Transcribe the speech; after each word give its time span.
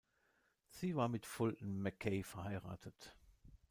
Sie 0.71 0.95
war 0.95 1.09
mit 1.09 1.27
Fulton 1.27 1.77
Mackay 1.79 2.23
verheiratet. 2.23 3.15